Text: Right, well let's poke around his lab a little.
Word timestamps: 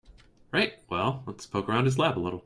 Right, 0.51 0.73
well 0.89 1.23
let's 1.27 1.45
poke 1.45 1.69
around 1.69 1.85
his 1.85 1.99
lab 1.99 2.17
a 2.17 2.19
little. 2.19 2.39